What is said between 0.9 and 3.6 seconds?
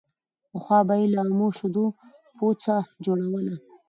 يې له اومو شيدو پوڅه جوړوله